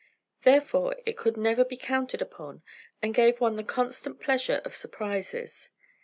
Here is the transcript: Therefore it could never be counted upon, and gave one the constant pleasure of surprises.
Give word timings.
Therefore 0.41 0.95
it 1.05 1.15
could 1.15 1.37
never 1.37 1.63
be 1.63 1.77
counted 1.77 2.23
upon, 2.23 2.63
and 3.03 3.13
gave 3.13 3.39
one 3.39 3.55
the 3.55 3.63
constant 3.63 4.19
pleasure 4.19 4.59
of 4.65 4.75
surprises. 4.75 5.69